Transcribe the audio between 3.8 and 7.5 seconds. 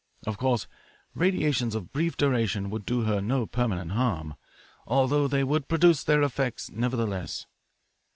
harm, although they would produce their effect, nevertheless.